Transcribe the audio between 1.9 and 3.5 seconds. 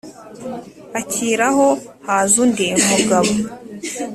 haza undi mugabo